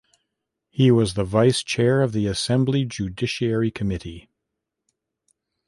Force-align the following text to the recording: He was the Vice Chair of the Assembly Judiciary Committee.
He 0.71 0.89
was 0.89 1.13
the 1.13 1.23
Vice 1.23 1.61
Chair 1.61 2.01
of 2.01 2.11
the 2.11 2.25
Assembly 2.25 2.85
Judiciary 2.85 3.69
Committee. 3.69 4.31